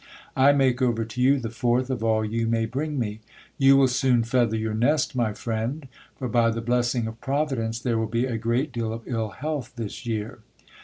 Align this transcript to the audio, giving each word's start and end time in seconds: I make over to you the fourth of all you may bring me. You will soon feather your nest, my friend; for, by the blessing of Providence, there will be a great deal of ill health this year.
I 0.35 0.51
make 0.51 0.81
over 0.81 1.05
to 1.05 1.21
you 1.21 1.37
the 1.39 1.51
fourth 1.51 1.91
of 1.91 2.03
all 2.03 2.25
you 2.25 2.47
may 2.47 2.65
bring 2.65 2.97
me. 2.97 3.19
You 3.59 3.77
will 3.77 3.87
soon 3.87 4.23
feather 4.23 4.55
your 4.57 4.73
nest, 4.73 5.15
my 5.15 5.31
friend; 5.33 5.87
for, 6.17 6.27
by 6.27 6.49
the 6.49 6.59
blessing 6.59 7.05
of 7.05 7.21
Providence, 7.21 7.77
there 7.79 7.99
will 7.99 8.07
be 8.07 8.25
a 8.25 8.35
great 8.39 8.71
deal 8.71 8.93
of 8.93 9.03
ill 9.07 9.29
health 9.29 9.73
this 9.75 10.03
year. 10.07 10.39